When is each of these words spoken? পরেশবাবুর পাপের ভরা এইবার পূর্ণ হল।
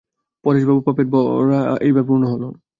পরেশবাবুর 0.45 0.85
পাপের 0.87 1.07
ভরা 1.13 1.59
এইবার 1.81 2.03
পূর্ণ 2.07 2.23
হল। 2.33 2.43